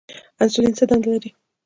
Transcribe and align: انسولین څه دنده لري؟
انسولین 0.43 0.73
څه 0.77 0.83
دنده 0.89 1.07
لري؟ 1.13 1.29